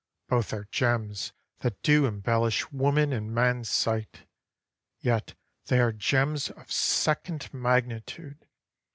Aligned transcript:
Both 0.27 0.51
are 0.51 0.65
gems 0.71 1.31
That 1.59 1.79
do 1.83 2.07
embellish 2.07 2.71
woman 2.71 3.13
in 3.13 3.31
man's 3.31 3.69
sight. 3.69 4.25
Yet 4.97 5.35
they 5.67 5.79
are 5.79 5.91
gems 5.93 6.49
of 6.49 6.71
second 6.71 7.53
magnitude! 7.53 8.47